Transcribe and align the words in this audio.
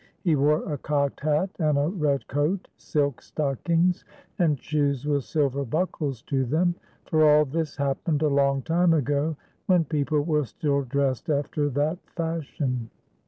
He 0.23 0.35
wore 0.35 0.63
a 0.73 0.79
cocked 0.79 1.19
hat, 1.19 1.51
a 1.59 1.73
red 1.89 2.27
coat, 2.27 2.67
silk 2.75 3.21
stockings, 3.21 4.03
and 4.39 4.59
shoes 4.59 5.05
with 5.05 5.25
silver 5.25 5.63
buckles 5.63 6.23
to 6.23 6.43
them, 6.43 6.73
for 7.05 7.23
all 7.23 7.45
this 7.45 7.75
happened 7.75 8.23
a 8.23 8.27
long 8.27 8.63
time 8.63 8.93
ago, 8.93 9.37
when 9.67 9.85
people 9.85 10.21
were 10.23 10.45
still 10.45 10.81
dressed 10.81 11.29
after 11.29 11.69
that 11.69 11.99
fashion. 12.15 12.89